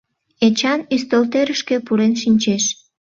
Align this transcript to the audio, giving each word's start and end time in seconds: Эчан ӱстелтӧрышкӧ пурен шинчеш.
Эчан 0.45 0.79
ӱстелтӧрышкӧ 0.95 1.75
пурен 1.85 2.13
шинчеш. 2.21 2.63